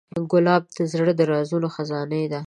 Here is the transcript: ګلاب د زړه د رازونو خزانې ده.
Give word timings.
ګلاب 0.31 0.63
د 0.77 0.79
زړه 0.91 1.11
د 1.19 1.21
رازونو 1.31 1.67
خزانې 1.75 2.23
ده. 2.31 2.39